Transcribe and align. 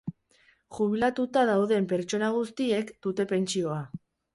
Jubilatuta 0.77 1.45
dauden 1.51 1.87
pertsona 1.95 2.33
guztiek 2.41 2.95
dute 3.09 3.33
pentsioa. 3.37 3.81